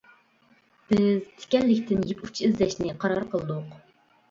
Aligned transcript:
بىز 0.91 1.03
تىكەنلىكتىن 1.43 2.03
يىپ 2.13 2.25
ئۇچى 2.29 2.49
ئىزدەشنى 2.51 2.99
قارار 3.07 3.31
قىلدۇق. 3.37 3.81